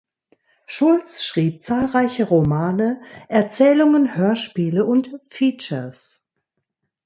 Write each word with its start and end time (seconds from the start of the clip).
Schulz 0.65 1.23
schrieb 1.23 1.61
zahlreiche 1.61 2.23
Romane, 2.27 3.03
Erzählungen, 3.27 4.17
Hörspiele 4.17 4.83
und 4.83 5.11
Features. 5.27 6.23